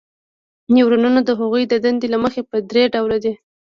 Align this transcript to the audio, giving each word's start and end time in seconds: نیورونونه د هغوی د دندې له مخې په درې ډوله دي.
نیورونونه 0.73 1.19
د 1.23 1.29
هغوی 1.39 1.63
د 1.67 1.73
دندې 1.83 2.07
له 2.13 2.17
مخې 2.23 2.41
په 2.49 2.55
درې 2.69 2.83
ډوله 2.93 3.17
دي. 3.23 3.33